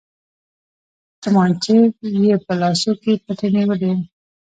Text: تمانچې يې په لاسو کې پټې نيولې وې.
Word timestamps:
تمانچې 1.21 1.75
يې 2.23 2.35
په 2.45 2.53
لاسو 2.61 2.91
کې 3.01 3.11
پټې 3.23 3.47
نيولې 3.55 3.89
وې. 3.95 4.03